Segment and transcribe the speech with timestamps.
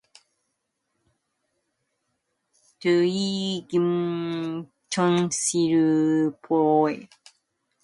[0.01, 0.09] 치삼은
[2.83, 7.05] 의아한 듯이 김첨지를 보며